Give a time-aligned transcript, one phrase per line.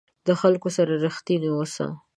[0.27, 1.87] د خلکو سره رښتینی اوسه.